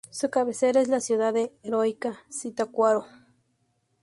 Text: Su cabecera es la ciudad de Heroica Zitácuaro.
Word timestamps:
Su 0.09 0.31
cabecera 0.31 0.81
es 0.81 0.87
la 0.87 0.99
ciudad 0.99 1.31
de 1.31 1.53
Heroica 1.61 2.21
Zitácuaro. 2.31 3.05